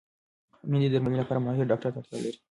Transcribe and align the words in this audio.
مېندې 0.69 0.87
د 0.89 0.91
درملنې 0.93 1.17
لپاره 1.23 1.41
ماهر 1.45 1.65
ډاکټر 1.71 1.89
ته 1.93 1.97
اړتیا 1.99 2.17
لري. 2.23 2.31